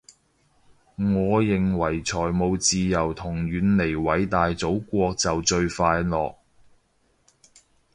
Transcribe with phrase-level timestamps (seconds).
[0.97, 6.37] 我認為財務自由同遠離偉大祖國就最快樂